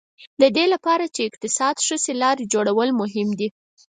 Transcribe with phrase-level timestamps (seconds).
[0.41, 3.47] د دې لپاره چې اقتصاد ښه شي لارې جوړول مهم دي.